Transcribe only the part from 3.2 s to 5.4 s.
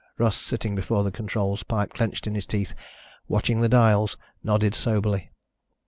watching the dials, nodded soberly.